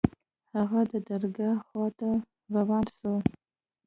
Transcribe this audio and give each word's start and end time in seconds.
هغه 0.55 0.79
د 0.91 0.93
درګاه 1.09 1.57
خوا 1.67 1.87
ته 1.99 2.09
روان 2.55 2.85
سو. 2.97 3.11